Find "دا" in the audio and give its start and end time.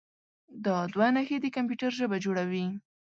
0.65-0.77